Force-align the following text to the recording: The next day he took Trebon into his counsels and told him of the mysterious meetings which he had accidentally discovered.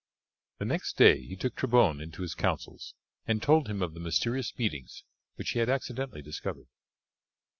The 0.57 0.65
next 0.65 0.97
day 0.97 1.21
he 1.21 1.35
took 1.35 1.55
Trebon 1.55 2.01
into 2.01 2.23
his 2.23 2.33
counsels 2.33 2.95
and 3.27 3.39
told 3.39 3.67
him 3.67 3.83
of 3.83 3.93
the 3.93 3.99
mysterious 3.99 4.51
meetings 4.57 5.03
which 5.35 5.51
he 5.51 5.59
had 5.59 5.69
accidentally 5.69 6.23
discovered. 6.23 6.65